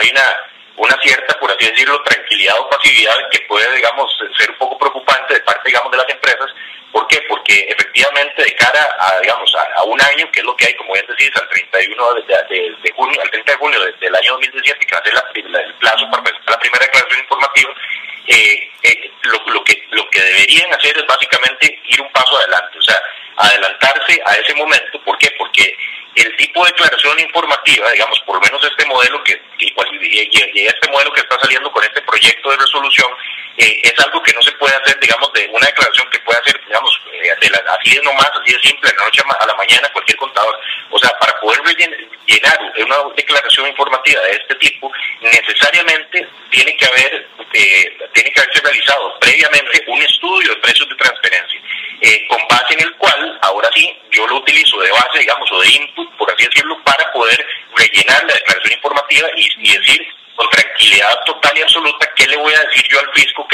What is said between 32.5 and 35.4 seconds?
de resolución, eh, es algo que no se puede hacer, digamos,